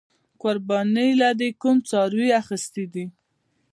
قربانۍ 0.41 1.09
له 1.21 1.29
دې 1.39 1.49
کوم 1.61 1.77
څاروې 1.89 2.29
اغستی 2.41 2.85
دی؟ 2.93 3.05